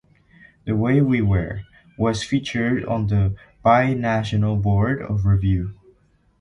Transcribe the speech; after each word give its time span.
"The 0.65 0.75
Way 0.75 0.99
We 1.01 1.21
Were" 1.21 1.61
was 1.95 2.23
featured 2.23 2.83
on 2.85 3.05
the 3.05 3.35
by 3.61 3.93
National 3.93 4.55
Board 4.55 4.99
of 4.99 5.27
Review. 5.27 5.75